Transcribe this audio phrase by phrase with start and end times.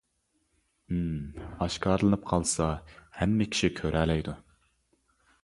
[0.95, 1.11] ئىم
[1.65, 2.71] ئاشكارىلىنىپ قالسا
[3.19, 4.37] ھەممە كىشى كۆرەلەيدۇ.